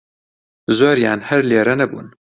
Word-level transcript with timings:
زۆریان 0.77 1.19
هەر 1.29 1.41
لێرە 1.49 1.73
نەبوون 1.81 2.07